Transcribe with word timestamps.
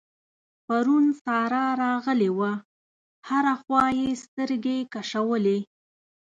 پرون 0.65 1.05
سارا 1.23 1.65
راغلې 1.83 2.29
وه؛ 2.37 2.53
هره 3.29 3.53
خوا 3.61 3.85
يې 3.99 4.09
سترګې 4.23 4.77
کشولې. 4.93 5.59